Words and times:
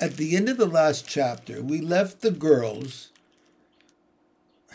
At 0.00 0.16
the 0.16 0.36
end 0.36 0.48
of 0.48 0.56
the 0.56 0.66
last 0.66 1.06
chapter, 1.08 1.62
we 1.62 1.80
left 1.80 2.20
the 2.20 2.32
girls 2.32 3.10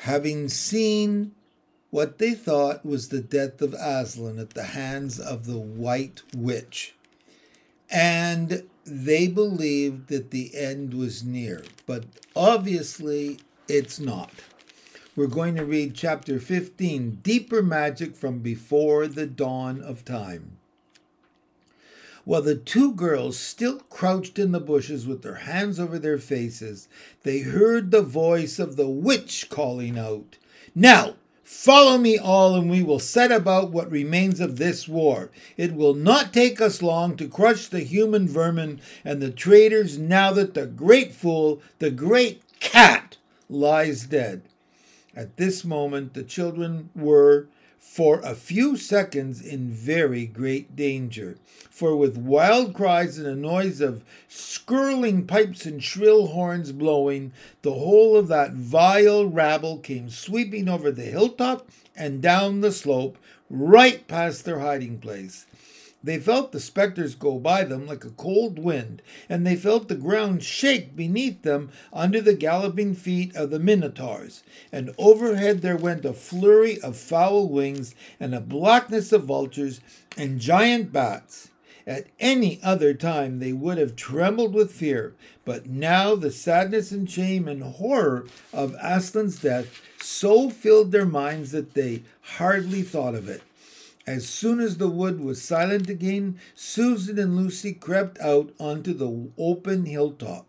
having 0.01 0.47
seen 0.47 1.33
what 1.89 2.19
they 2.19 2.33
thought 2.33 2.85
was 2.85 3.09
the 3.09 3.21
death 3.21 3.61
of 3.61 3.73
Aslan 3.73 4.39
at 4.39 4.51
the 4.51 4.63
hands 4.63 5.19
of 5.19 5.45
the 5.45 5.57
White 5.57 6.21
Witch. 6.35 6.95
And 7.89 8.63
they 8.85 9.27
believed 9.27 10.07
that 10.07 10.31
the 10.31 10.55
end 10.55 10.93
was 10.93 11.23
near, 11.23 11.63
but 11.85 12.05
obviously 12.35 13.39
it's 13.67 13.99
not. 13.99 14.31
We're 15.15 15.27
going 15.27 15.55
to 15.55 15.65
read 15.65 15.95
chapter 15.95 16.39
15 16.39 17.19
Deeper 17.23 17.61
Magic 17.61 18.15
from 18.15 18.39
Before 18.39 19.07
the 19.07 19.25
Dawn 19.25 19.81
of 19.81 20.05
Time. 20.05 20.58
While 22.29 22.43
the 22.43 22.53
two 22.53 22.93
girls 22.93 23.39
still 23.39 23.79
crouched 23.89 24.37
in 24.37 24.51
the 24.51 24.59
bushes 24.59 25.07
with 25.07 25.23
their 25.23 25.49
hands 25.49 25.79
over 25.79 25.97
their 25.97 26.19
faces, 26.19 26.87
they 27.23 27.39
heard 27.39 27.89
the 27.89 28.03
voice 28.03 28.59
of 28.59 28.75
the 28.75 28.87
witch 28.87 29.49
calling 29.49 29.97
out, 29.97 30.37
Now, 30.75 31.15
follow 31.43 31.97
me 31.97 32.19
all, 32.19 32.53
and 32.53 32.69
we 32.69 32.83
will 32.83 32.99
set 32.99 33.31
about 33.31 33.71
what 33.71 33.89
remains 33.89 34.39
of 34.39 34.57
this 34.57 34.87
war. 34.87 35.31
It 35.57 35.73
will 35.73 35.95
not 35.95 36.31
take 36.31 36.61
us 36.61 36.83
long 36.83 37.17
to 37.17 37.27
crush 37.27 37.65
the 37.65 37.79
human 37.79 38.27
vermin 38.27 38.79
and 39.03 39.23
the 39.23 39.31
traitors 39.31 39.97
now 39.97 40.31
that 40.33 40.53
the 40.53 40.67
great 40.67 41.13
fool, 41.13 41.63
the 41.79 41.89
great 41.89 42.43
cat, 42.59 43.17
lies 43.49 44.05
dead. 44.05 44.43
At 45.15 45.37
this 45.37 45.65
moment, 45.65 46.13
the 46.13 46.21
children 46.21 46.91
were 46.95 47.47
for 47.89 48.19
a 48.19 48.35
few 48.35 48.77
seconds 48.77 49.41
in 49.41 49.67
very 49.67 50.27
great 50.27 50.75
danger. 50.75 51.35
For 51.71 51.95
with 51.95 52.15
wild 52.15 52.75
cries 52.75 53.17
and 53.17 53.25
a 53.25 53.35
noise 53.35 53.81
of 53.81 54.03
skirling 54.27 55.25
pipes 55.25 55.65
and 55.65 55.83
shrill 55.83 56.27
horns 56.27 56.71
blowing, 56.71 57.33
the 57.63 57.73
whole 57.73 58.15
of 58.15 58.27
that 58.27 58.53
vile 58.53 59.25
rabble 59.25 59.79
came 59.79 60.11
sweeping 60.11 60.69
over 60.69 60.91
the 60.91 61.05
hilltop 61.05 61.67
and 61.95 62.21
down 62.21 62.61
the 62.61 62.71
slope, 62.71 63.17
right 63.49 64.07
past 64.07 64.45
their 64.45 64.59
hiding 64.59 64.99
place. 64.99 65.47
They 66.01 66.17
felt 66.17 66.53
the 66.53 66.61
spectres 66.61 67.13
go 67.13 67.39
by 67.39 67.65
them 67.65 67.85
like 67.85 68.05
a 68.05 68.11
cold 68.11 68.57
wind, 68.57 69.01
and 69.27 69.45
they 69.45 69.57
felt 69.57 69.89
the 69.89 69.95
ground 69.95 70.43
shake 70.43 70.95
beneath 70.95 71.41
them 71.41 71.71
under 71.91 72.21
the 72.21 72.33
galloping 72.33 72.95
feet 72.95 73.35
of 73.35 73.49
the 73.49 73.59
minotaurs. 73.59 74.43
And 74.71 74.95
overhead 74.97 75.61
there 75.61 75.75
went 75.75 76.05
a 76.05 76.13
flurry 76.13 76.79
of 76.81 76.95
foul 76.95 77.49
wings, 77.49 77.95
and 78.19 78.33
a 78.33 78.39
blackness 78.39 79.11
of 79.11 79.25
vultures, 79.25 79.81
and 80.15 80.39
giant 80.39 80.93
bats. 80.93 81.49
At 81.85 82.07
any 82.19 82.59
other 82.63 82.93
time 82.93 83.39
they 83.39 83.51
would 83.51 83.77
have 83.77 83.95
trembled 83.95 84.53
with 84.53 84.71
fear, 84.71 85.15
but 85.43 85.65
now 85.65 86.15
the 86.15 86.31
sadness 86.31 86.91
and 86.91 87.09
shame 87.09 87.47
and 87.47 87.63
horror 87.63 88.25
of 88.53 88.75
Aslan's 88.75 89.39
death 89.39 89.81
so 90.01 90.49
filled 90.49 90.91
their 90.91 91.05
minds 91.05 91.51
that 91.51 91.73
they 91.73 92.03
hardly 92.21 92.83
thought 92.83 93.15
of 93.15 93.27
it. 93.27 93.41
As 94.09 94.27
soon 94.27 94.59
as 94.59 94.77
the 94.77 94.89
wood 94.89 95.21
was 95.21 95.39
silent 95.39 95.87
again, 95.87 96.39
Susan 96.55 97.19
and 97.19 97.35
Lucy 97.35 97.73
crept 97.73 98.19
out 98.19 98.51
onto 98.59 98.91
the 98.91 99.29
open 99.37 99.85
hilltop. 99.85 100.47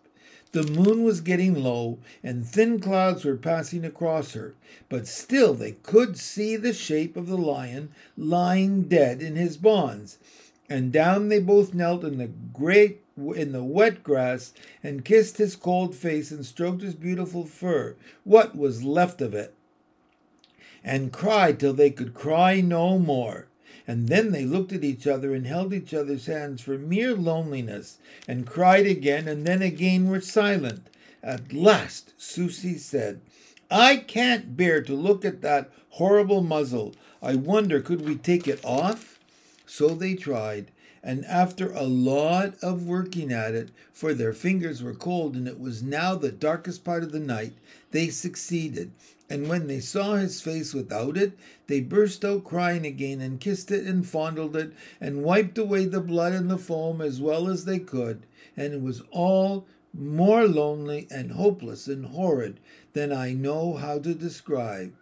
The 0.52 0.62
moon 0.62 1.02
was 1.02 1.20
getting 1.20 1.62
low, 1.62 1.98
and 2.22 2.46
thin 2.46 2.80
clouds 2.80 3.22
were 3.22 3.36
passing 3.36 3.84
across 3.84 4.32
her, 4.32 4.54
but 4.88 5.06
still 5.06 5.52
they 5.52 5.72
could 5.72 6.16
see 6.16 6.56
the 6.56 6.72
shape 6.72 7.18
of 7.18 7.26
the 7.26 7.36
lion 7.36 7.90
lying 8.16 8.84
dead 8.84 9.20
in 9.20 9.36
his 9.36 9.58
bonds. 9.58 10.16
And 10.70 10.90
down 10.90 11.28
they 11.28 11.38
both 11.38 11.74
knelt 11.74 12.02
in 12.02 12.16
the 12.16 12.28
great 12.28 13.02
in 13.18 13.52
the 13.52 13.62
wet 13.62 14.02
grass 14.02 14.54
and 14.82 15.04
kissed 15.04 15.36
his 15.36 15.54
cold 15.54 15.94
face 15.94 16.30
and 16.30 16.46
stroked 16.46 16.80
his 16.80 16.94
beautiful 16.94 17.44
fur, 17.44 17.94
what 18.24 18.56
was 18.56 18.82
left 18.82 19.20
of 19.20 19.34
it, 19.34 19.52
and 20.82 21.12
cried 21.12 21.60
till 21.60 21.74
they 21.74 21.90
could 21.90 22.14
cry 22.14 22.62
no 22.62 22.98
more. 22.98 23.48
And 23.90 24.06
then 24.06 24.30
they 24.30 24.44
looked 24.44 24.72
at 24.72 24.84
each 24.84 25.08
other 25.08 25.34
and 25.34 25.48
held 25.48 25.74
each 25.74 25.92
other's 25.92 26.26
hands 26.26 26.62
for 26.62 26.78
mere 26.78 27.12
loneliness, 27.12 27.98
and 28.28 28.46
cried 28.46 28.86
again, 28.86 29.26
and 29.26 29.44
then 29.44 29.62
again 29.62 30.08
were 30.08 30.20
silent. 30.20 30.86
At 31.24 31.52
last, 31.52 32.12
Susie 32.16 32.78
said, 32.78 33.20
I 33.68 33.96
can't 33.96 34.56
bear 34.56 34.80
to 34.80 34.94
look 34.94 35.24
at 35.24 35.42
that 35.42 35.72
horrible 35.88 36.40
muzzle. 36.40 36.94
I 37.20 37.34
wonder, 37.34 37.80
could 37.80 38.08
we 38.08 38.14
take 38.14 38.46
it 38.46 38.64
off? 38.64 39.18
So 39.66 39.88
they 39.88 40.14
tried, 40.14 40.70
and 41.02 41.24
after 41.24 41.72
a 41.72 41.84
lot 41.84 42.54
of 42.62 42.86
working 42.86 43.32
at 43.32 43.54
it, 43.54 43.70
for 43.92 44.12
their 44.12 44.32
fingers 44.32 44.82
were 44.82 44.94
cold 44.94 45.34
and 45.34 45.48
it 45.48 45.58
was 45.58 45.82
now 45.82 46.14
the 46.14 46.32
darkest 46.32 46.84
part 46.84 47.02
of 47.02 47.12
the 47.12 47.20
night, 47.20 47.54
they 47.90 48.08
succeeded, 48.08 48.92
and 49.30 49.48
when 49.48 49.68
they 49.68 49.78
saw 49.78 50.14
his 50.14 50.40
face 50.40 50.74
without 50.74 51.16
it, 51.16 51.38
they 51.68 51.80
burst 51.80 52.24
out 52.24 52.42
crying 52.42 52.84
again 52.84 53.20
and 53.20 53.38
kissed 53.38 53.70
it 53.70 53.86
and 53.86 54.06
fondled 54.06 54.56
it 54.56 54.72
and 55.00 55.22
wiped 55.22 55.56
away 55.56 55.84
the 55.84 56.00
blood 56.00 56.32
and 56.32 56.50
the 56.50 56.58
foam 56.58 57.00
as 57.00 57.20
well 57.20 57.48
as 57.48 57.64
they 57.64 57.78
could. 57.78 58.26
And 58.56 58.74
it 58.74 58.82
was 58.82 59.02
all 59.12 59.66
more 59.94 60.46
lonely 60.48 61.06
and 61.10 61.32
hopeless 61.32 61.86
and 61.86 62.06
horrid 62.06 62.58
than 62.92 63.12
I 63.12 63.32
know 63.32 63.74
how 63.74 64.00
to 64.00 64.14
describe. 64.14 64.92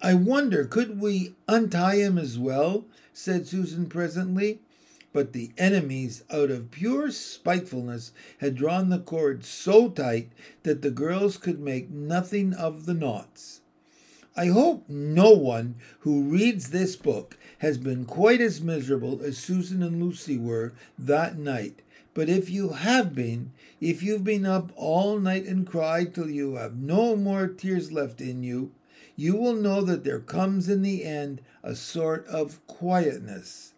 I 0.00 0.14
wonder, 0.14 0.64
could 0.64 0.98
we 1.00 1.34
untie 1.46 1.96
him 1.96 2.16
as 2.16 2.38
well? 2.38 2.86
said 3.12 3.46
Susan 3.46 3.86
presently. 3.86 4.60
But 5.16 5.32
the 5.32 5.52
enemies, 5.56 6.24
out 6.28 6.50
of 6.50 6.70
pure 6.70 7.10
spitefulness, 7.10 8.12
had 8.36 8.54
drawn 8.54 8.90
the 8.90 8.98
cord 8.98 9.46
so 9.46 9.88
tight 9.88 10.30
that 10.62 10.82
the 10.82 10.90
girls 10.90 11.38
could 11.38 11.58
make 11.58 11.88
nothing 11.88 12.52
of 12.52 12.84
the 12.84 12.92
knots. 12.92 13.62
I 14.36 14.48
hope 14.48 14.90
no 14.90 15.30
one 15.30 15.76
who 16.00 16.24
reads 16.24 16.68
this 16.68 16.96
book 16.96 17.38
has 17.60 17.78
been 17.78 18.04
quite 18.04 18.42
as 18.42 18.60
miserable 18.60 19.22
as 19.22 19.38
Susan 19.38 19.82
and 19.82 20.02
Lucy 20.02 20.36
were 20.36 20.74
that 20.98 21.38
night. 21.38 21.80
But 22.12 22.28
if 22.28 22.50
you 22.50 22.74
have 22.74 23.14
been, 23.14 23.52
if 23.80 24.02
you've 24.02 24.22
been 24.22 24.44
up 24.44 24.70
all 24.76 25.18
night 25.18 25.46
and 25.46 25.66
cried 25.66 26.14
till 26.14 26.28
you 26.28 26.56
have 26.56 26.76
no 26.76 27.16
more 27.16 27.46
tears 27.46 27.90
left 27.90 28.20
in 28.20 28.42
you, 28.42 28.72
you 29.16 29.34
will 29.34 29.54
know 29.54 29.80
that 29.80 30.04
there 30.04 30.20
comes 30.20 30.68
in 30.68 30.82
the 30.82 31.04
end 31.04 31.40
a 31.62 31.74
sort 31.74 32.26
of 32.26 32.60
quietness. 32.66 33.72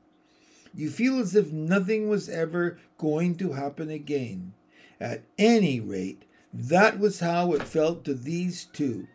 You 0.75 0.91
feel 0.91 1.19
as 1.19 1.35
if 1.35 1.53
nothing 1.53 2.09
was 2.09 2.29
ever 2.29 2.79
going 2.99 3.37
to 3.37 3.53
happen 3.53 3.91
again. 3.91 4.53
At 5.01 5.23
any 5.39 5.81
rate, 5.81 6.25
that 6.53 6.99
was 6.99 7.21
how 7.21 7.53
it 7.53 7.63
felt 7.63 8.05
to 8.05 8.15
these 8.15 8.65
two. 8.65 9.07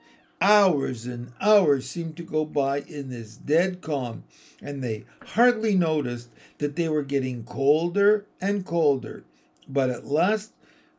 Hours 0.42 1.06
and 1.06 1.32
hours 1.40 1.90
seemed 1.90 2.18
to 2.18 2.24
go 2.24 2.44
by 2.44 2.80
in 2.82 3.10
this 3.10 3.38
dead 3.38 3.82
calm, 3.82 4.24
and 4.62 4.84
they 4.84 5.06
hardly 5.28 5.76
noticed 5.76 6.30
that 6.58 6.76
they 6.76 6.90
were 6.90 7.04
getting 7.04 7.44
colder 7.44 8.26
and 8.42 8.66
colder. 8.66 9.24
But 9.68 9.90
at 9.90 10.06
last, 10.06 10.52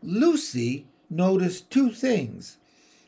Lucy 0.02 0.86
noticed 1.10 1.70
two 1.70 1.90
things. 1.90 2.56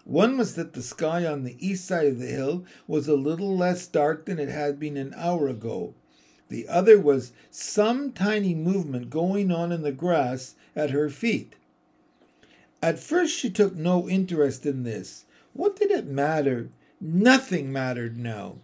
One 0.04 0.38
was 0.38 0.54
that 0.54 0.74
the 0.74 0.82
sky 0.82 1.26
on 1.26 1.42
the 1.42 1.56
east 1.58 1.86
side 1.86 2.06
of 2.06 2.18
the 2.18 2.26
hill 2.26 2.64
was 2.86 3.08
a 3.08 3.16
little 3.16 3.56
less 3.56 3.86
dark 3.86 4.26
than 4.26 4.38
it 4.38 4.48
had 4.48 4.78
been 4.78 4.96
an 4.96 5.14
hour 5.16 5.48
ago. 5.48 5.94
The 6.48 6.68
other 6.68 6.98
was 6.98 7.32
some 7.50 8.12
tiny 8.12 8.54
movement 8.54 9.10
going 9.10 9.50
on 9.50 9.72
in 9.72 9.82
the 9.82 9.92
grass 9.92 10.54
at 10.74 10.90
her 10.90 11.08
feet. 11.10 11.54
At 12.82 12.98
first, 12.98 13.36
she 13.36 13.50
took 13.50 13.74
no 13.74 14.08
interest 14.08 14.64
in 14.64 14.84
this. 14.84 15.24
What 15.52 15.76
did 15.76 15.90
it 15.90 16.06
matter? 16.06 16.68
Nothing 17.00 17.72
mattered 17.72 18.16
now. 18.16 18.56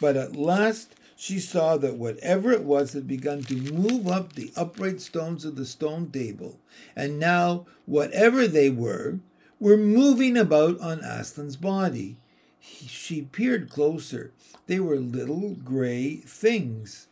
But 0.00 0.16
at 0.16 0.36
last, 0.36 0.94
she 1.16 1.40
saw 1.40 1.78
that 1.78 1.96
whatever 1.96 2.52
it 2.52 2.64
was 2.64 2.92
had 2.92 3.08
begun 3.08 3.42
to 3.44 3.72
move 3.72 4.06
up 4.06 4.34
the 4.34 4.52
upright 4.54 5.00
stones 5.00 5.46
of 5.46 5.56
the 5.56 5.64
stone 5.64 6.10
table, 6.10 6.60
and 6.94 7.18
now, 7.18 7.64
whatever 7.86 8.46
they 8.46 8.68
were, 8.68 9.20
were 9.58 9.78
moving 9.78 10.36
about 10.36 10.78
on 10.80 11.00
Aslan's 11.00 11.56
body. 11.56 12.18
She 12.60 13.22
peered 13.22 13.70
closer. 13.70 14.32
They 14.66 14.80
were 14.80 14.98
little 14.98 15.54
gray 15.54 16.16
things. 16.16 17.05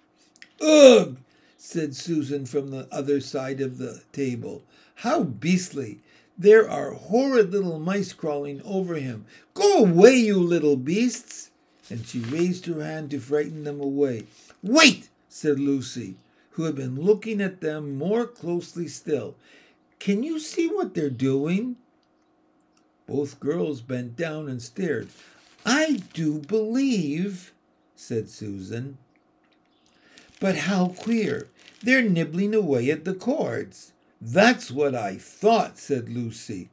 Ugh! 0.64 1.18
said 1.58 1.94
Susan 1.94 2.46
from 2.46 2.70
the 2.70 2.88
other 2.90 3.20
side 3.20 3.60
of 3.60 3.76
the 3.76 4.02
table. 4.12 4.64
How 4.96 5.22
beastly! 5.22 6.00
There 6.38 6.68
are 6.68 6.92
horrid 6.92 7.52
little 7.52 7.78
mice 7.78 8.12
crawling 8.12 8.62
over 8.62 8.94
him. 8.94 9.26
Go 9.52 9.84
away, 9.84 10.16
you 10.16 10.38
little 10.38 10.76
beasts! 10.76 11.50
And 11.90 12.06
she 12.06 12.20
raised 12.20 12.64
her 12.66 12.82
hand 12.82 13.10
to 13.10 13.20
frighten 13.20 13.64
them 13.64 13.80
away. 13.80 14.24
Wait, 14.62 15.10
said 15.28 15.60
Lucy, 15.60 16.16
who 16.52 16.64
had 16.64 16.74
been 16.74 16.96
looking 16.96 17.40
at 17.42 17.60
them 17.60 17.96
more 17.96 18.26
closely 18.26 18.88
still. 18.88 19.36
Can 19.98 20.22
you 20.22 20.38
see 20.38 20.66
what 20.66 20.94
they're 20.94 21.10
doing? 21.10 21.76
Both 23.06 23.38
girls 23.38 23.82
bent 23.82 24.16
down 24.16 24.48
and 24.48 24.62
stared. 24.62 25.08
I 25.66 26.02
do 26.14 26.38
believe, 26.38 27.52
said 27.96 28.30
Susan. 28.30 28.98
But 30.44 30.56
how 30.56 30.88
queer! 30.88 31.48
They're 31.82 32.02
nibbling 32.02 32.54
away 32.54 32.90
at 32.90 33.06
the 33.06 33.14
cords. 33.14 33.94
That's 34.20 34.70
what 34.70 34.94
I 34.94 35.16
thought, 35.16 35.78
said 35.78 36.10
Lucy. 36.10 36.68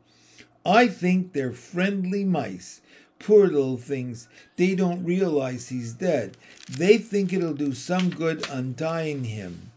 I 0.66 0.90
think 0.90 1.32
they're 1.32 1.54
friendly 1.54 2.26
mice. 2.26 2.82
Poor 3.18 3.48
little 3.48 3.78
things. 3.78 4.28
They 4.58 4.76
don't 4.76 5.06
realize 5.06 5.70
he's 5.70 5.94
dead. 5.94 6.36
They 6.70 6.98
think 6.98 7.32
it'll 7.32 7.54
do 7.54 7.72
some 7.74 8.10
good 8.10 8.46
untying 8.50 9.24
him. 9.24 9.72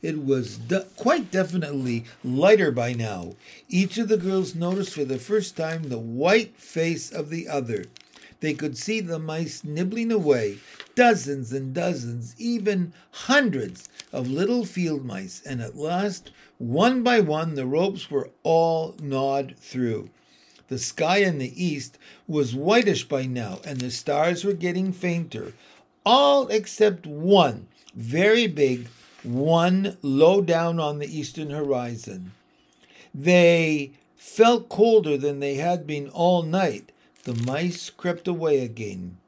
It 0.00 0.24
was 0.24 0.56
de- 0.56 0.86
quite 0.96 1.30
definitely 1.30 2.06
lighter 2.24 2.70
by 2.70 2.94
now. 2.94 3.34
Each 3.68 3.98
of 3.98 4.08
the 4.08 4.16
girls 4.16 4.54
noticed 4.54 4.94
for 4.94 5.04
the 5.04 5.18
first 5.18 5.58
time 5.58 5.90
the 5.90 5.98
white 5.98 6.56
face 6.56 7.12
of 7.12 7.28
the 7.28 7.48
other. 7.48 7.84
They 8.40 8.54
could 8.54 8.78
see 8.78 9.00
the 9.00 9.18
mice 9.18 9.64
nibbling 9.64 10.12
away, 10.12 10.58
dozens 10.94 11.52
and 11.52 11.74
dozens, 11.74 12.34
even 12.38 12.92
hundreds 13.10 13.88
of 14.12 14.28
little 14.28 14.64
field 14.64 15.04
mice, 15.04 15.42
and 15.44 15.60
at 15.60 15.76
last, 15.76 16.30
one 16.58 17.02
by 17.02 17.20
one, 17.20 17.54
the 17.54 17.66
ropes 17.66 18.10
were 18.10 18.30
all 18.42 18.94
gnawed 19.00 19.56
through. 19.58 20.10
The 20.68 20.78
sky 20.78 21.18
in 21.18 21.38
the 21.38 21.64
east 21.64 21.98
was 22.26 22.54
whitish 22.54 23.08
by 23.08 23.26
now, 23.26 23.60
and 23.64 23.80
the 23.80 23.90
stars 23.90 24.44
were 24.44 24.52
getting 24.52 24.92
fainter, 24.92 25.54
all 26.04 26.48
except 26.48 27.06
one, 27.06 27.68
very 27.94 28.46
big, 28.46 28.88
one 29.22 29.96
low 30.02 30.40
down 30.40 30.78
on 30.78 30.98
the 30.98 31.18
eastern 31.18 31.50
horizon. 31.50 32.32
They 33.14 33.92
felt 34.16 34.68
colder 34.68 35.16
than 35.16 35.40
they 35.40 35.54
had 35.54 35.86
been 35.86 36.08
all 36.10 36.42
night. 36.42 36.92
The 37.28 37.44
mice 37.44 37.90
crept 37.90 38.26
away 38.26 38.60
again. 38.60 39.18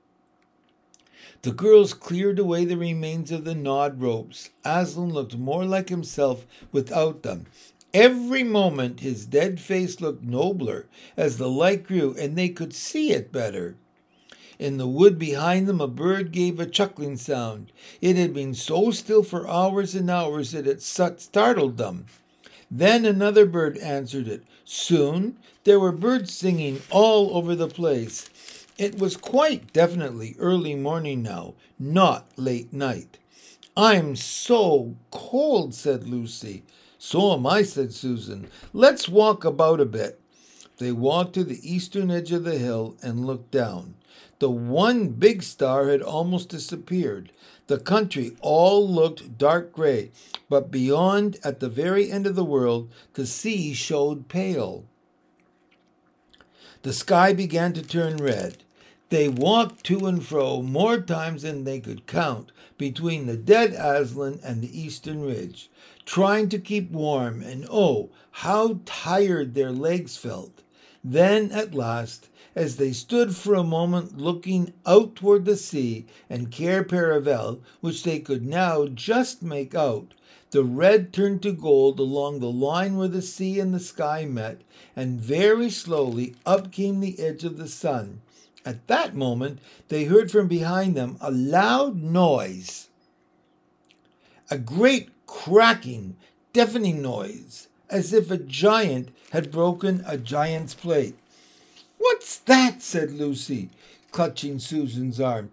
The 1.43 1.53
girls 1.53 1.93
cleared 1.93 2.39
away 2.39 2.65
the 2.65 2.79
remains 2.79 3.31
of 3.31 3.45
the 3.45 3.55
gnawed 3.55 4.01
ropes. 4.01 4.49
Aslan 4.65 5.13
looked 5.13 5.37
more 5.37 5.67
like 5.67 5.91
himself 5.91 6.47
without 6.73 7.23
them. 7.23 7.45
Every 7.93 8.43
moment 8.43 9.01
his 9.01 9.27
dead 9.27 9.61
face 9.61 10.01
looked 10.01 10.25
nobler 10.25 10.87
as 11.15 11.37
the 11.37 11.51
light 11.51 11.85
grew, 11.85 12.17
and 12.19 12.39
they 12.39 12.49
could 12.49 12.73
see 12.73 13.13
it 13.13 13.33
better. 13.33 13.77
In 14.59 14.79
the 14.79 14.89
wood 14.89 15.19
behind 15.19 15.67
them, 15.67 15.83
a 15.83 15.87
bird 15.87 16.33
gave 16.33 16.59
a 16.59 16.65
chuckling 16.65 17.19
sound. 17.19 17.71
It 18.01 18.17
had 18.17 18.33
been 18.33 18.55
so 18.55 18.93
still 18.93 19.23
for 19.23 19.47
hours 19.47 19.95
and 19.95 20.09
hours 20.09 20.53
that 20.53 20.67
it 20.67 20.81
startled 20.81 21.77
them. 21.77 22.07
Then 22.71 23.05
another 23.05 23.47
bird 23.47 23.77
answered 23.79 24.29
it. 24.29 24.45
Soon 24.65 25.39
there 25.65 25.81
were 25.81 25.93
birds 25.93 26.33
singing 26.33 26.81
all 26.91 27.37
over 27.37 27.55
the 27.55 27.69
place. 27.69 28.31
It 28.79 28.99
was 28.99 29.17
quite 29.17 29.73
definitely 29.73 30.37
early 30.39 30.75
morning 30.75 31.23
now, 31.23 31.55
not 31.79 32.29
late 32.37 32.73
night. 32.73 33.19
I'm 33.77 34.17
so 34.17 34.97
cold, 35.11 35.75
said 35.75 36.09
Lucy. 36.09 36.63
So 36.99 37.33
am 37.33 37.47
I, 37.47 37.63
said 37.63 37.93
Susan. 37.93 38.49
Let's 38.73 39.09
walk 39.09 39.45
about 39.45 39.81
a 39.81 39.87
bit. 39.87 40.21
They 40.81 40.93
walked 40.93 41.35
to 41.35 41.45
the 41.45 41.61
eastern 41.63 42.11
edge 42.11 42.33
of 42.33 42.45
the 42.45 42.57
hill 42.57 42.97
and 43.03 43.27
looked 43.27 43.51
down. 43.51 43.97
The 44.39 44.49
one 44.49 45.09
big 45.09 45.43
star 45.43 45.89
had 45.89 46.01
almost 46.01 46.49
disappeared. 46.49 47.33
The 47.67 47.79
country 47.79 48.35
all 48.41 48.89
looked 48.89 49.37
dark 49.37 49.75
gray, 49.75 50.11
but 50.49 50.71
beyond, 50.71 51.39
at 51.45 51.61
the 51.61 51.69
very 51.69 52.11
end 52.11 52.27
of 52.27 52.35
the 52.35 52.47
world, 52.47 52.89
the 53.13 53.27
sea 53.27 53.75
showed 53.75 54.29
pale. 54.29 54.87
The 56.81 56.95
sky 56.95 57.35
began 57.35 57.75
to 57.75 57.83
turn 57.83 58.17
red. 58.17 58.65
They 59.11 59.29
walked 59.29 59.85
to 59.85 60.07
and 60.07 60.25
fro 60.25 60.63
more 60.63 60.99
times 60.99 61.43
than 61.43 61.65
they 61.65 61.81
could 61.81 62.07
count 62.07 62.53
between 62.79 63.27
the 63.27 63.37
dead 63.37 63.75
Aslan 63.75 64.41
and 64.43 64.63
the 64.63 64.81
eastern 64.81 65.21
ridge, 65.21 65.69
trying 66.07 66.49
to 66.49 66.59
keep 66.59 66.91
warm, 66.91 67.43
and 67.43 67.67
oh, 67.71 68.09
how 68.31 68.81
tired 68.87 69.53
their 69.53 69.73
legs 69.73 70.17
felt. 70.17 70.63
Then, 71.03 71.51
at 71.53 71.75
last, 71.75 72.29
as 72.55 72.77
they 72.77 72.93
stood 72.93 73.35
for 73.35 73.55
a 73.55 73.63
moment 73.63 74.19
looking 74.19 74.75
out 74.85 75.17
toward 75.17 75.45
the 75.45 75.57
sea 75.57 76.07
and 76.29 76.51
Cair 76.51 76.85
Paravel, 76.85 77.61
which 77.81 78.03
they 78.03 78.19
could 78.19 78.45
now 78.45 78.87
just 78.87 79.43
make 79.43 79.75
out, 79.75 80.13
the 80.51 80.65
red 80.65 81.13
turned 81.13 81.43
to 81.43 81.53
gold 81.53 82.01
along 82.01 82.41
the 82.41 82.51
line 82.51 82.97
where 82.97 83.09
the 83.09 83.23
sea 83.23 83.61
and 83.61 83.73
the 83.73 83.81
sky 83.81 84.25
met, 84.25 84.63
and 84.97 85.21
very 85.21 85.71
slowly 85.71 86.35
up 86.45 86.73
came 86.73 87.01
the 87.01 87.19
edge 87.21 87.45
of 87.45 87.57
the 87.57 87.69
sun. 87.69 88.21
At 88.65 88.87
that 88.89 89.15
moment, 89.15 89.61
they 89.89 90.05
heard 90.05 90.31
from 90.31 90.49
behind 90.49 90.97
them 90.97 91.17
a 91.21 91.31
loud 91.31 92.03
noise, 92.03 92.89
a 94.51 94.59
great 94.59 95.11
cracking, 95.27 96.17
deafening 96.53 97.01
noise, 97.01 97.69
as 97.91 98.13
if 98.13 98.31
a 98.31 98.37
giant 98.37 99.11
had 99.31 99.51
broken 99.51 100.03
a 100.07 100.17
giant's 100.17 100.75
plate. 100.75 101.17
What's 101.99 102.39
that? 102.39 102.83
said 102.83 103.13
Lucy, 103.13 103.71
clutching 104.11 104.59
Susan's 104.59 105.21
arm. 105.21 105.51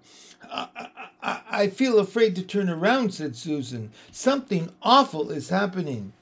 I, 0.50 0.90
I, 1.22 1.42
I 1.50 1.68
feel 1.68 2.00
afraid 2.00 2.36
to 2.36 2.44
turn 2.44 2.70
around, 2.70 3.14
said 3.14 3.36
Susan. 3.36 3.92
Something 4.12 4.70
awful 4.82 5.32
is 5.32 5.50
happening. 5.50 6.14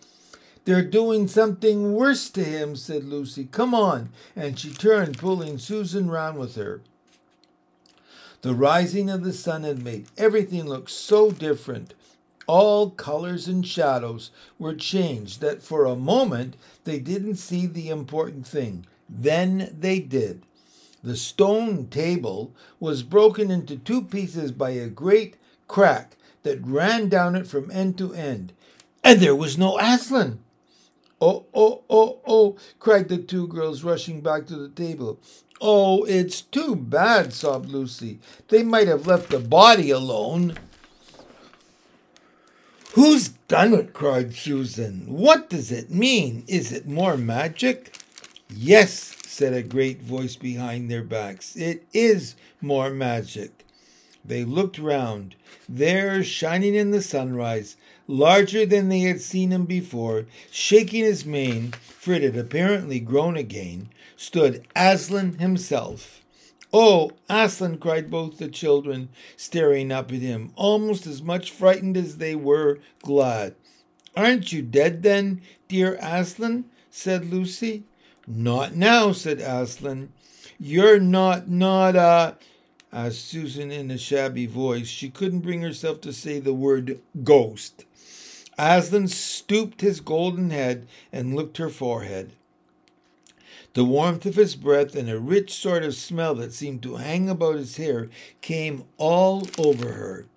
They're 0.66 0.84
doing 0.84 1.28
something 1.28 1.94
worse 1.94 2.30
to 2.32 2.44
him, 2.44 2.76
said 2.76 3.04
Lucy. 3.04 3.46
Come 3.52 3.76
on. 3.76 4.10
And 4.36 4.58
she 4.58 4.72
turned, 4.72 5.20
pulling 5.20 5.60
Susan 5.60 6.10
round 6.10 6.40
with 6.40 6.56
her. 6.56 6.82
The 8.42 8.56
rising 8.56 9.10
of 9.10 9.24
the 9.24 9.34
sun 9.34 9.64
had 9.64 9.84
made 9.84 10.08
everything 10.18 10.66
look 10.66 10.90
so 10.90 11.32
different. 11.32 11.94
All 12.48 12.92
colors 12.92 13.48
and 13.48 13.66
shadows 13.66 14.32
were 14.60 14.76
changed 14.76 15.42
that 15.42 15.64
for 15.64 15.86
a 15.86 15.96
moment 15.96 16.56
they 16.84 17.00
didn't 17.00 17.36
see 17.36 17.66
the 17.66 17.90
important 17.90 18.46
thing. 18.46 18.86
Then 19.10 19.76
they 19.78 20.00
did. 20.00 20.44
The 21.04 21.16
stone 21.16 21.88
table 21.88 22.54
was 22.80 23.04
broken 23.04 23.52
into 23.52 23.76
two 23.78 24.02
pieces 24.02 24.52
by 24.52 24.72
a 24.72 24.88
great 24.88 25.38
crack 25.68 26.18
that 26.44 26.66
ran 26.66 27.10
down 27.10 27.36
it 27.36 27.48
from 27.48 27.72
end 27.72 27.98
to 27.98 28.14
end, 28.14 28.54
and 29.04 29.20
there 29.20 29.36
was 29.36 29.58
no 29.58 29.80
Aslan. 29.80 30.40
Oh, 31.22 31.46
oh, 31.54 31.84
oh, 31.90 32.20
oh, 32.28 32.58
cried 32.80 33.08
the 33.08 33.18
two 33.18 33.48
girls, 33.48 33.84
rushing 33.84 34.22
back 34.22 34.46
to 34.48 34.56
the 34.56 34.70
table. 34.70 35.20
Oh, 35.62 36.04
it's 36.04 36.42
too 36.42 36.76
bad, 36.76 37.34
sobbed 37.34 37.70
Lucy. 37.70 38.20
They 38.50 38.64
might 38.64 38.88
have 38.88 39.08
left 39.08 39.30
the 39.30 39.40
body 39.40 39.92
alone. 39.92 40.58
Who's 42.96 43.28
done 43.50 43.74
it? 43.74 43.92
cried 43.92 44.34
Susan. 44.34 45.04
What 45.08 45.50
does 45.50 45.70
it 45.70 45.92
mean? 45.92 46.46
Is 46.48 46.72
it 46.72 46.88
more 46.88 47.18
magic? 47.18 47.94
Yes, 48.50 49.18
said 49.26 49.52
a 49.52 49.62
great 49.62 50.02
voice 50.02 50.38
behind 50.38 50.90
their 50.90 51.04
backs. 51.04 51.58
It 51.58 51.84
is 51.92 52.38
more 52.62 52.90
magic. 52.90 53.66
They 54.24 54.46
looked 54.46 54.80
round. 54.80 55.36
There, 55.68 56.24
shining 56.24 56.74
in 56.74 56.92
the 56.92 57.02
sunrise, 57.02 57.76
larger 58.08 58.66
than 58.66 58.88
they 58.88 59.02
had 59.02 59.20
seen 59.20 59.52
him 59.52 59.66
before, 59.66 60.28
shaking 60.50 61.04
his 61.04 61.26
mane, 61.26 61.74
for 62.00 62.14
it 62.14 62.22
had 62.22 62.38
apparently 62.38 63.02
grown 63.02 63.36
again, 63.36 63.90
stood 64.16 64.66
Aslan 64.74 65.40
himself. 65.40 66.22
Oh, 66.78 67.12
Aslan, 67.30 67.78
cried 67.78 68.12
both 68.12 68.38
the 68.38 68.50
children, 68.50 69.08
staring 69.38 69.94
up 69.94 70.12
at 70.12 70.18
him, 70.18 70.52
almost 70.58 71.08
as 71.08 71.22
much 71.22 71.50
frightened 71.50 71.96
as 71.96 72.18
they 72.18 72.36
were 72.36 72.80
glad. 73.02 73.56
Aren't 74.14 74.52
you 74.52 74.62
dead 74.62 75.02
then, 75.02 75.42
dear 75.70 75.98
Aslan? 76.02 76.66
said 76.92 77.32
Lucy. 77.32 77.86
Not 78.28 78.76
now, 78.76 79.14
said 79.14 79.40
Aslan. 79.40 80.12
You're 80.60 81.00
not, 81.00 81.48
not, 81.48 81.96
uh, 81.96 82.34
asked 82.92 83.24
Susan 83.26 83.72
in 83.72 83.90
a 83.90 83.98
shabby 83.98 84.46
voice. 84.46 84.88
She 84.88 85.10
couldn't 85.10 85.40
bring 85.40 85.62
herself 85.62 86.02
to 86.02 86.12
say 86.12 86.40
the 86.40 86.54
word 86.54 87.00
ghost. 87.24 87.86
Aslan 88.58 89.08
stooped 89.08 89.80
his 89.80 90.02
golden 90.02 90.50
head 90.50 90.90
and 91.14 91.38
looked 91.38 91.56
her 91.56 91.70
forehead. 91.70 92.34
The 93.76 93.84
warmth 93.84 94.26
of 94.26 94.36
his 94.36 94.56
breath 94.56 94.96
and 94.96 95.10
a 95.10 95.20
rich 95.20 95.54
sort 95.54 95.84
of 95.84 95.96
smell 95.96 96.34
that 96.36 96.54
seemed 96.54 96.82
to 96.84 96.96
hang 96.96 97.28
about 97.28 97.58
his 97.58 97.76
hair 97.76 98.10
came 98.40 98.86
all 98.96 99.46
over 99.58 99.92
her. 99.92 100.28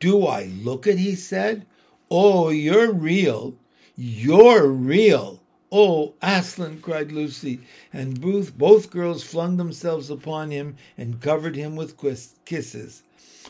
Do 0.00 0.26
I 0.26 0.46
look 0.46 0.88
it? 0.88 0.98
he 0.98 1.14
said. 1.14 1.66
Oh, 2.10 2.48
you're 2.48 2.92
real. 2.92 3.54
You're 3.94 4.66
real. 4.66 5.40
Oh, 5.70 6.14
Aslan, 6.20 6.80
cried 6.80 7.12
Lucy, 7.12 7.60
and 7.92 8.20
both, 8.20 8.58
both 8.58 8.90
girls 8.90 9.22
flung 9.22 9.56
themselves 9.56 10.10
upon 10.10 10.50
him 10.50 10.74
and 10.98 11.20
covered 11.20 11.54
him 11.54 11.76
with 11.76 11.96
kisses. 12.44 13.04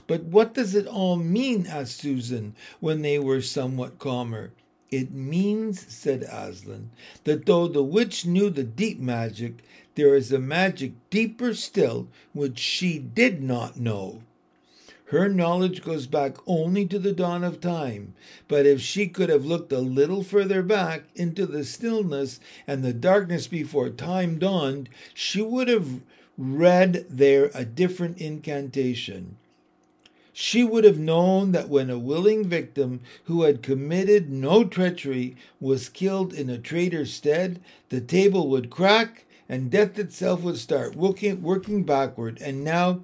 But 0.06 0.24
what 0.24 0.52
does 0.52 0.74
it 0.74 0.86
all 0.86 1.16
mean? 1.16 1.66
asked 1.66 1.96
Susan, 1.96 2.54
when 2.78 3.00
they 3.00 3.18
were 3.18 3.40
somewhat 3.40 3.98
calmer. 3.98 4.52
It 4.90 5.12
means, 5.12 5.86
said 5.92 6.22
Aslan, 6.24 6.90
that 7.24 7.46
though 7.46 7.68
the 7.68 7.82
witch 7.82 8.26
knew 8.26 8.50
the 8.50 8.64
deep 8.64 8.98
magic, 8.98 9.62
there 9.94 10.14
is 10.16 10.32
a 10.32 10.38
magic 10.38 10.92
deeper 11.10 11.54
still 11.54 12.08
which 12.32 12.58
she 12.58 12.98
did 12.98 13.42
not 13.42 13.78
know. 13.78 14.22
Her 15.10 15.28
knowledge 15.28 15.82
goes 15.82 16.06
back 16.06 16.36
only 16.46 16.86
to 16.86 16.98
the 16.98 17.12
dawn 17.12 17.42
of 17.42 17.60
time, 17.60 18.14
but 18.46 18.64
if 18.64 18.80
she 18.80 19.08
could 19.08 19.28
have 19.28 19.44
looked 19.44 19.72
a 19.72 19.80
little 19.80 20.22
further 20.22 20.62
back 20.62 21.04
into 21.16 21.46
the 21.46 21.64
stillness 21.64 22.38
and 22.66 22.84
the 22.84 22.92
darkness 22.92 23.48
before 23.48 23.90
time 23.90 24.38
dawned, 24.38 24.88
she 25.12 25.42
would 25.42 25.66
have 25.66 26.00
read 26.38 27.06
there 27.10 27.50
a 27.54 27.64
different 27.64 28.18
incantation. 28.18 29.36
She 30.42 30.64
would 30.64 30.84
have 30.84 30.98
known 30.98 31.52
that 31.52 31.68
when 31.68 31.90
a 31.90 31.98
willing 31.98 32.46
victim 32.46 33.00
who 33.24 33.42
had 33.42 33.62
committed 33.62 34.30
no 34.30 34.64
treachery 34.64 35.36
was 35.60 35.90
killed 35.90 36.32
in 36.32 36.48
a 36.48 36.56
traitor's 36.56 37.12
stead, 37.12 37.60
the 37.90 38.00
table 38.00 38.48
would 38.48 38.70
crack 38.70 39.26
and 39.50 39.70
death 39.70 39.98
itself 39.98 40.40
would 40.40 40.56
start 40.56 40.96
working, 40.96 41.42
working 41.42 41.82
backward. 41.82 42.40
And 42.40 42.64
now, 42.64 43.00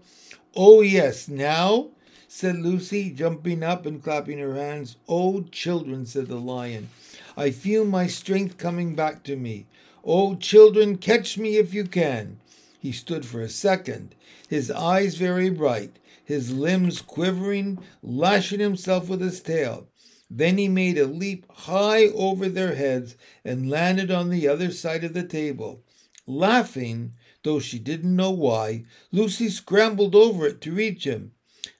oh 0.54 0.80
yes, 0.80 1.28
now 1.28 1.88
said 2.26 2.56
Lucy, 2.56 3.10
jumping 3.10 3.62
up 3.62 3.84
and 3.84 4.02
clapping 4.02 4.38
her 4.38 4.54
hands. 4.54 4.96
Oh, 5.06 5.42
children, 5.42 6.06
said 6.06 6.28
the 6.28 6.36
lion, 6.36 6.88
I 7.36 7.50
feel 7.50 7.84
my 7.84 8.06
strength 8.06 8.56
coming 8.56 8.94
back 8.94 9.22
to 9.24 9.36
me. 9.36 9.66
Oh, 10.02 10.36
children, 10.36 10.96
catch 10.96 11.36
me 11.36 11.58
if 11.58 11.74
you 11.74 11.84
can. 11.84 12.38
He 12.80 12.92
stood 12.92 13.26
for 13.26 13.42
a 13.42 13.50
second, 13.50 14.14
his 14.48 14.70
eyes 14.70 15.16
very 15.16 15.50
bright, 15.50 15.98
his 16.26 16.52
limbs 16.52 17.00
quivering, 17.00 17.78
lashing 18.02 18.60
himself 18.60 19.08
with 19.08 19.20
his 19.20 19.40
tail. 19.40 19.88
Then 20.28 20.58
he 20.58 20.68
made 20.68 20.98
a 20.98 21.06
leap 21.06 21.46
high 21.50 22.08
over 22.08 22.48
their 22.48 22.74
heads 22.74 23.16
and 23.44 23.70
landed 23.70 24.10
on 24.10 24.28
the 24.28 24.48
other 24.48 24.72
side 24.72 25.04
of 25.04 25.14
the 25.14 25.22
table. 25.22 25.84
Laughing, 26.26 27.12
though 27.44 27.60
she 27.60 27.78
didn't 27.78 28.16
know 28.16 28.32
why, 28.32 28.84
Lucy 29.12 29.48
scrambled 29.48 30.16
over 30.16 30.46
it 30.48 30.60
to 30.62 30.72
reach 30.72 31.04
him. 31.04 31.30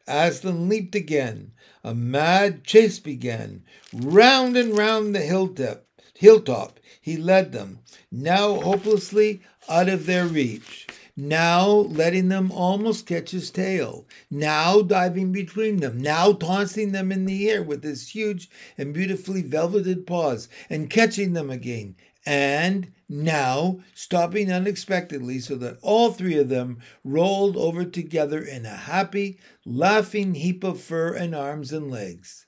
Aslan 0.07 0.69
leaped 0.69 0.95
again. 0.95 1.53
A 1.83 1.93
mad 1.93 2.63
chase 2.63 3.01
began. 3.01 3.65
Round 3.93 4.57
and 4.57 4.77
round 4.77 5.15
the 5.15 5.21
hilltop, 5.21 5.85
hilltop 6.15 6.79
he 7.01 7.17
led 7.17 7.53
them, 7.53 7.81
now 8.11 8.61
hopelessly 8.61 9.41
out 9.69 9.89
of 9.89 10.07
their 10.07 10.27
reach, 10.27 10.87
now 11.17 11.67
letting 11.69 12.29
them 12.29 12.53
almost 12.53 13.07
catch 13.07 13.31
his 13.31 13.51
tail, 13.51 14.07
now 14.31 14.83
diving 14.83 15.33
between 15.33 15.79
them, 15.79 16.01
now 16.01 16.33
tossing 16.33 16.93
them 16.93 17.11
in 17.11 17.25
the 17.25 17.49
air 17.51 17.63
with 17.63 17.83
his 17.83 18.09
huge 18.09 18.51
and 18.77 18.93
beautifully 18.93 19.43
velveted 19.43 20.07
paws, 20.07 20.49
and 20.69 20.91
catching 20.91 21.33
them 21.33 21.51
again, 21.51 21.97
and 22.27 22.93
now 23.09 23.79
stopping 23.95 24.51
unexpectedly 24.53 25.39
so 25.39 25.55
that 25.57 25.79
all 25.81 26.11
three 26.11 26.37
of 26.37 26.49
them 26.49 26.79
rolled 27.05 27.57
over 27.57 27.85
together 27.85 28.43
in 28.43 28.67
a 28.67 28.77
happy, 28.77 29.39
laughing 29.65 30.35
heap 30.35 30.65
of 30.65 30.81
fur 30.81 31.15
and 31.15 31.35
arms 31.35 31.73
and 31.73 31.91
legs. 31.91 32.46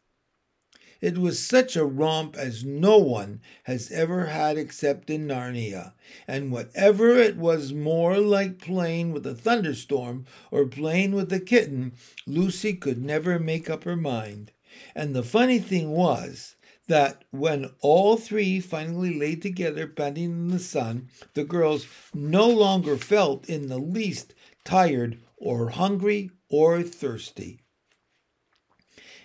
It 1.01 1.17
was 1.17 1.39
such 1.39 1.77
a 1.77 1.85
romp 1.85 2.37
as 2.37 2.65
no 2.65 2.99
one 2.99 3.41
has 3.65 3.91
ever 3.93 4.27
had 4.27 4.59
except 4.59 5.11
in 5.11 5.29
Narnia, 5.29 5.93
and 6.27 6.51
whatever 6.51 7.17
it 7.17 7.37
was 7.37 7.73
more 7.73 8.19
like 8.19 8.59
playing 8.59 9.13
with 9.13 9.25
a 9.27 9.35
thunderstorm 9.35 10.27
or 10.51 10.67
playing 10.67 11.13
with 11.13 11.33
a 11.33 11.41
kitten, 11.41 11.93
Lucy 12.27 12.75
could 12.75 13.03
never 13.03 13.39
make 13.39 13.71
up 13.71 13.85
her 13.85 13.97
mind. 13.97 14.51
And 14.95 15.15
the 15.15 15.23
funny 15.23 15.61
thing 15.61 15.91
was, 15.91 16.57
that 16.89 17.23
when 17.31 17.71
all 17.81 18.17
three 18.17 18.59
finally 18.61 19.15
lay 19.15 19.37
together 19.37 19.87
panting 19.87 20.25
in 20.25 20.49
the 20.49 20.59
sun, 20.59 21.09
the 21.35 21.45
girls 21.45 21.87
no 22.15 22.49
longer 22.49 22.97
felt 22.97 23.49
in 23.49 23.69
the 23.69 23.79
least 23.79 24.35
tired 24.65 25.19
or 25.37 25.71
hungry 25.71 26.31
or 26.49 26.83
thirsty. 26.83 27.61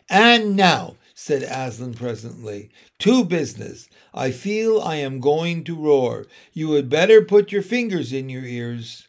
And 0.10 0.56
now, 0.56 0.98
said 1.14 1.44
Aslan 1.44 1.94
presently, 1.94 2.70
to 3.00 3.24
business. 3.24 3.88
I 4.14 4.32
feel 4.32 4.82
I 4.82 4.96
am 4.96 5.20
going 5.20 5.64
to 5.66 5.76
roar. 5.76 6.26
You 6.54 6.74
had 6.74 6.90
better 6.90 7.24
put 7.24 7.52
your 7.52 7.62
fingers 7.62 8.12
in 8.12 8.30
your 8.30 8.46
ears. 8.46 9.08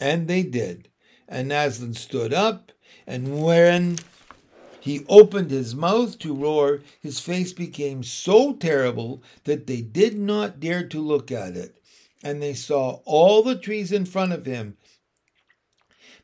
And 0.00 0.28
they 0.28 0.42
did. 0.42 0.88
And 1.28 1.52
Aslan 1.52 1.94
stood 1.94 2.34
up, 2.34 2.72
and 3.06 3.42
when 3.42 3.98
he 4.82 5.06
opened 5.08 5.52
his 5.52 5.76
mouth 5.76 6.18
to 6.18 6.34
roar. 6.34 6.80
His 7.00 7.20
face 7.20 7.52
became 7.52 8.02
so 8.02 8.52
terrible 8.52 9.22
that 9.44 9.68
they 9.68 9.80
did 9.80 10.18
not 10.18 10.58
dare 10.58 10.88
to 10.88 10.98
look 10.98 11.30
at 11.30 11.56
it. 11.56 11.76
And 12.24 12.42
they 12.42 12.54
saw 12.54 12.98
all 13.04 13.44
the 13.44 13.54
trees 13.54 13.92
in 13.92 14.06
front 14.06 14.32
of 14.32 14.44
him 14.44 14.76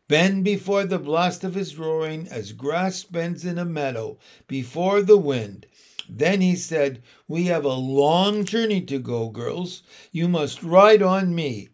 bend 0.09 0.43
before 0.43 0.85
the 0.85 0.99
blast 0.99 1.45
of 1.45 1.55
his 1.55 1.77
roaring 1.77 2.27
as 2.29 2.53
grass 2.53 3.05
bends 3.05 3.45
in 3.45 3.59
a 3.59 3.65
meadow 3.65 4.19
before 4.47 5.03
the 5.03 5.19
wind. 5.19 5.67
Then 6.09 6.41
he 6.41 6.57
said, 6.57 7.03
We 7.29 7.45
have 7.45 7.67
a 7.67 7.75
long 7.75 8.47
journey 8.47 8.81
to 8.83 8.99
go, 8.99 9.29
girls. 9.29 9.83
You 10.11 10.27
must 10.27 10.63
ride 10.63 11.03
on 11.03 11.35
me. 11.35 11.69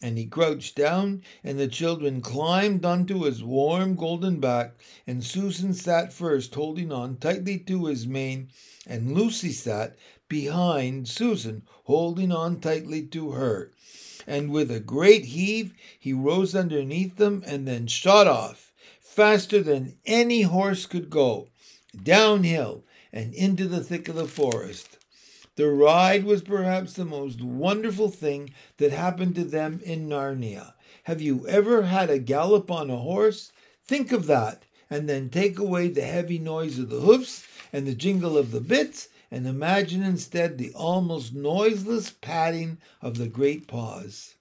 And 0.00 0.16
he 0.16 0.24
crouched 0.24 0.76
down, 0.76 1.22
and 1.44 1.58
the 1.58 1.68
children 1.68 2.22
climbed 2.22 2.86
onto 2.86 3.24
his 3.24 3.42
warm 3.42 3.96
golden 3.96 4.40
back, 4.40 4.74
and 5.06 5.22
Susan 5.22 5.74
sat 5.74 6.10
first, 6.10 6.54
holding 6.54 6.90
on 6.90 7.16
tightly 7.16 7.58
to 7.58 7.86
his 7.86 8.06
mane, 8.06 8.48
and 8.86 9.12
Lucy 9.12 9.52
sat 9.52 9.96
behind 10.26 11.06
Susan, 11.06 11.64
holding 11.84 12.32
on 12.32 12.60
tightly 12.60 13.02
to 13.08 13.32
her. 13.32 13.72
And 14.26 14.50
with 14.50 14.70
a 14.70 14.80
great 14.80 15.26
heave, 15.26 15.74
he 15.98 16.12
rose 16.12 16.54
underneath 16.54 17.16
them 17.16 17.42
and 17.46 17.66
then 17.66 17.86
shot 17.86 18.26
off, 18.26 18.72
faster 19.00 19.62
than 19.62 19.96
any 20.06 20.42
horse 20.42 20.86
could 20.86 21.10
go, 21.10 21.48
downhill 22.02 22.84
and 23.12 23.34
into 23.34 23.66
the 23.66 23.82
thick 23.82 24.08
of 24.08 24.14
the 24.14 24.28
forest. 24.28 24.98
The 25.56 25.68
ride 25.68 26.24
was 26.24 26.42
perhaps 26.42 26.94
the 26.94 27.04
most 27.04 27.42
wonderful 27.42 28.08
thing 28.08 28.54
that 28.78 28.92
happened 28.92 29.34
to 29.34 29.44
them 29.44 29.80
in 29.84 30.08
Narnia. 30.08 30.72
Have 31.04 31.20
you 31.20 31.46
ever 31.48 31.82
had 31.82 32.08
a 32.08 32.18
gallop 32.18 32.70
on 32.70 32.88
a 32.88 32.96
horse? 32.96 33.52
Think 33.84 34.12
of 34.12 34.26
that, 34.26 34.62
and 34.88 35.08
then 35.08 35.28
take 35.28 35.58
away 35.58 35.88
the 35.88 36.02
heavy 36.02 36.38
noise 36.38 36.78
of 36.78 36.88
the 36.88 37.00
hoofs 37.00 37.44
and 37.72 37.86
the 37.86 37.94
jingle 37.94 38.38
of 38.38 38.52
the 38.52 38.60
bits, 38.60 39.08
and 39.30 39.46
imagine 39.46 40.02
instead 40.02 40.58
the 40.58 40.72
almost 40.74 41.34
noiseless 41.34 42.10
padding 42.10 42.78
of 43.00 43.16
the 43.16 43.28
great 43.28 43.68
paws. 43.68 44.34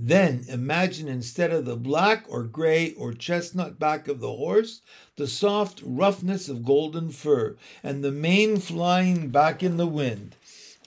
Then 0.00 0.44
imagine 0.48 1.08
instead 1.08 1.50
of 1.50 1.64
the 1.64 1.76
black 1.76 2.24
or 2.28 2.44
gray 2.44 2.92
or 2.92 3.12
chestnut 3.12 3.80
back 3.80 4.06
of 4.06 4.20
the 4.20 4.32
horse, 4.32 4.80
the 5.16 5.26
soft 5.26 5.82
roughness 5.84 6.48
of 6.48 6.64
golden 6.64 7.10
fur, 7.10 7.56
and 7.82 8.04
the 8.04 8.12
mane 8.12 8.58
flying 8.58 9.30
back 9.30 9.60
in 9.60 9.76
the 9.76 9.88
wind. 9.88 10.36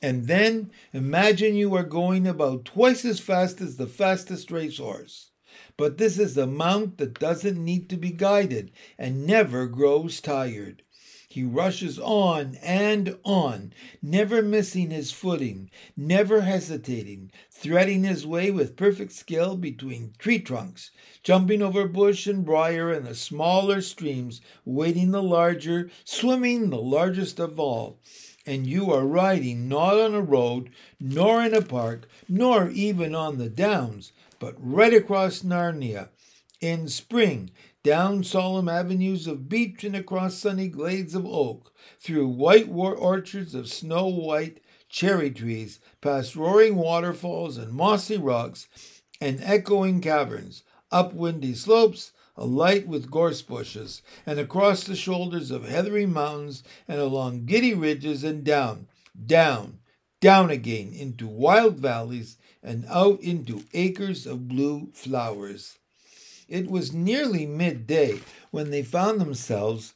And 0.01 0.28
then 0.28 0.72
imagine 0.94 1.56
you 1.56 1.75
are 1.75 1.84
going 1.84 2.25
about 2.25 2.63
twice 2.63 3.04
as 3.04 3.20
fast 3.20 3.60
as 3.60 3.75
the 3.75 3.86
fastest 3.86 4.50
racehorse. 4.50 5.32
But 5.75 5.98
this 5.98 6.18
is 6.18 6.38
a 6.38 6.48
mount 6.48 6.98
that 6.98 7.20
doesn't 7.20 7.63
need 7.63 7.90
to 7.90 7.98
be 7.98 8.12
guided 8.12 8.72
and 8.98 9.28
never 9.28 9.68
grows 9.68 10.22
tired. 10.22 10.84
He 11.31 11.45
rushes 11.45 11.97
on 11.97 12.55
and 12.61 13.17
on, 13.23 13.71
never 14.01 14.41
missing 14.41 14.91
his 14.91 15.13
footing, 15.13 15.71
never 15.95 16.41
hesitating, 16.41 17.31
threading 17.50 18.03
his 18.03 18.27
way 18.27 18.51
with 18.51 18.75
perfect 18.75 19.13
skill 19.13 19.55
between 19.55 20.11
tree 20.19 20.39
trunks, 20.39 20.91
jumping 21.23 21.61
over 21.61 21.88
bush 21.88 22.27
and 22.27 22.43
briar 22.43 22.91
and 22.91 23.07
the 23.07 23.15
smaller 23.15 23.79
streams, 23.79 24.41
wading 24.65 25.11
the 25.11 25.23
larger, 25.23 25.89
swimming 26.03 26.69
the 26.69 26.81
largest 26.81 27.39
of 27.39 27.57
all. 27.57 28.01
And 28.45 28.67
you 28.67 28.91
are 28.91 29.07
riding 29.07 29.69
not 29.69 29.97
on 29.97 30.13
a 30.13 30.19
road, 30.19 30.69
nor 31.00 31.41
in 31.43 31.53
a 31.53 31.61
park, 31.61 32.09
nor 32.27 32.69
even 32.71 33.15
on 33.15 33.38
the 33.38 33.47
downs, 33.47 34.11
but 34.38 34.55
right 34.57 34.93
across 34.93 35.43
Narnia. 35.43 36.09
In 36.59 36.89
spring, 36.89 37.51
down 37.83 38.23
solemn 38.23 38.69
avenues 38.69 39.25
of 39.25 39.50
beech 39.50 39.83
and 39.83 39.95
across 39.95 40.38
sunny 40.38 40.67
glades 40.67 41.15
of 41.15 41.25
oak, 41.25 41.73
through 42.00 42.27
white 42.27 42.69
orchards 42.69 43.55
of 43.55 43.67
snow 43.67 44.05
white 44.07 44.61
cherry 44.88 45.31
trees, 45.31 45.79
past 46.00 46.35
roaring 46.35 46.75
waterfalls 46.75 47.57
and 47.57 47.73
mossy 47.73 48.17
rocks 48.17 48.67
and 49.19 49.39
echoing 49.41 50.01
caverns, 50.01 50.63
up 50.91 51.13
windy 51.13 51.53
slopes, 51.53 52.11
alight 52.35 52.88
with 52.88 53.11
gorse 53.11 53.41
bushes, 53.41 54.01
and 54.25 54.39
across 54.39 54.83
the 54.83 54.95
shoulders 54.95 55.51
of 55.51 55.67
heathery 55.67 56.05
mountains 56.05 56.63
and 56.88 57.00
along 57.00 57.45
giddy 57.45 57.73
ridges 57.73 58.23
and 58.23 58.43
down, 58.43 58.88
down, 59.25 59.79
down 60.19 60.50
again 60.50 60.91
into 60.93 61.27
wild 61.27 61.77
valleys 61.77 62.38
and 62.61 62.85
out 62.89 63.19
into 63.21 63.63
acres 63.73 64.25
of 64.25 64.47
blue 64.47 64.89
flowers. 64.93 65.79
It 66.51 66.70
was 66.70 66.91
nearly 66.91 67.46
midday 67.46 68.20
when 68.51 68.72
they 68.72 68.84
found 68.84 69.22
themselves 69.22 69.93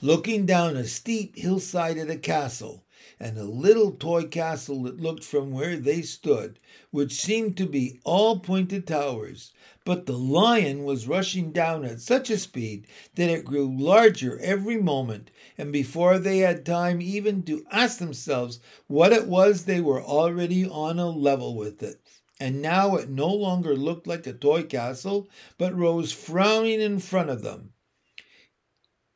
looking 0.00 0.46
down 0.46 0.74
a 0.74 0.86
steep 0.86 1.36
hillside 1.36 1.98
at 1.98 2.08
a 2.08 2.16
castle. 2.16 2.86
and 3.20 3.36
a 3.36 3.44
little 3.44 3.90
toy 3.90 4.22
castle 4.22 4.84
that 4.84 5.02
looked 5.02 5.22
from 5.22 5.50
where 5.50 5.76
they 5.76 6.00
stood, 6.00 6.58
which 6.90 7.12
seemed 7.12 7.58
to 7.58 7.66
be 7.66 8.00
all 8.04 8.40
pointed 8.40 8.86
towers. 8.86 9.52
But 9.84 10.06
the 10.06 10.16
lion 10.16 10.84
was 10.84 11.06
rushing 11.06 11.52
down 11.52 11.84
at 11.84 12.00
such 12.00 12.30
a 12.30 12.38
speed 12.38 12.86
that 13.16 13.28
it 13.28 13.44
grew 13.44 13.70
larger 13.78 14.38
every 14.40 14.80
moment, 14.80 15.30
and 15.58 15.72
before 15.72 16.18
they 16.18 16.38
had 16.38 16.64
time 16.64 17.02
even 17.02 17.42
to 17.42 17.66
ask 17.70 17.98
themselves 17.98 18.60
what 18.86 19.12
it 19.12 19.26
was, 19.26 19.66
they 19.66 19.82
were 19.82 20.02
already 20.02 20.64
on 20.64 20.98
a 20.98 21.10
level 21.10 21.54
with 21.54 21.82
it. 21.82 22.00
And 22.40 22.62
now 22.62 22.96
it 22.96 23.08
no 23.08 23.28
longer 23.28 23.74
looked 23.76 24.06
like 24.06 24.26
a 24.26 24.32
toy 24.32 24.62
castle, 24.62 25.28
but 25.56 25.74
rose 25.74 26.12
frowning 26.12 26.80
in 26.80 27.00
front 27.00 27.30
of 27.30 27.42
them. 27.42 27.72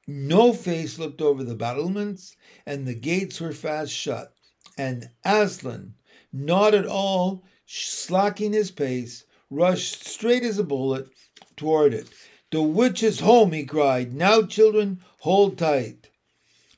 No 0.08 0.52
face 0.52 0.98
looked 0.98 1.22
over 1.22 1.44
the 1.44 1.54
battlements, 1.54 2.36
and 2.66 2.86
the 2.86 2.94
gates 2.94 3.40
were 3.40 3.52
fast 3.52 3.92
shut. 3.92 4.34
And 4.76 5.10
Aslan, 5.24 5.94
not 6.32 6.74
at 6.74 6.86
all 6.86 7.44
slacking 7.66 8.52
his 8.52 8.70
pace, 8.70 9.24
rushed 9.48 10.04
straight 10.04 10.42
as 10.42 10.58
a 10.58 10.64
bullet 10.64 11.08
toward 11.56 11.94
it. 11.94 12.08
The 12.50 12.62
witch 12.62 13.02
is 13.02 13.20
home, 13.20 13.52
he 13.52 13.64
cried. 13.64 14.12
Now, 14.12 14.42
children, 14.42 15.00
hold 15.20 15.56
tight. 15.56 16.10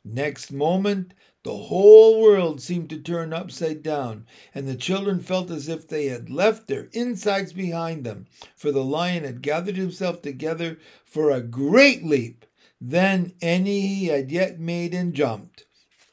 Next 0.05 0.53
moment, 0.53 1.15
the 1.45 1.55
whole 1.55 2.23
world 2.23 2.61
seemed 2.61 2.89
to 2.89 2.99
turn 2.99 3.35
upside 3.35 3.83
down, 3.83 4.27
and 4.55 4.67
the 4.67 4.75
children 4.75 5.21
felt 5.21 5.51
as 5.51 5.69
if 5.69 5.87
they 5.87 6.07
had 6.07 6.31
left 6.31 6.67
their 6.67 6.89
insides 6.93 7.53
behind 7.53 8.03
them, 8.03 8.27
for 8.57 8.73
the 8.73 8.83
lion 8.83 9.25
had 9.25 9.43
gathered 9.43 9.77
himself 9.77 10.23
together 10.23 10.79
for 11.05 11.31
a 11.31 11.43
great 11.43 12.03
leap 12.03 12.47
than 12.81 13.35
any 13.43 13.83
he 13.83 14.07
had 14.07 14.33
yet 14.33 14.59
made 14.59 14.95
and 14.95 15.13
jumped. 15.13 15.67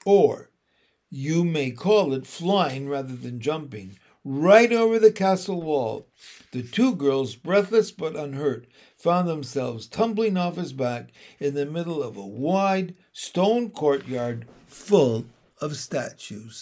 Or 0.06 0.50
you 1.10 1.46
may 1.46 1.72
call 1.72 2.14
it 2.14 2.28
flying 2.28 2.90
rather 2.90 3.16
than 3.16 3.40
jumping, 3.40 3.98
right 4.26 4.72
over 4.72 5.00
the 5.00 5.14
castle 5.14 5.62
wall. 5.62 6.08
The 6.52 6.62
two 6.62 6.94
girls, 6.94 7.36
breathless 7.36 7.92
but 7.92 8.18
unhurt, 8.18 8.68
found 8.98 9.30
themselves 9.30 9.88
tumbling 9.88 10.36
off 10.36 10.58
his 10.58 10.74
back 10.74 11.12
in 11.40 11.54
the 11.54 11.66
middle 11.66 12.04
of 12.04 12.18
a 12.18 12.26
wide 12.26 12.96
stone 13.14 13.70
courtyard 13.70 14.46
full 14.72 15.26
of 15.60 15.76
statues. 15.76 16.50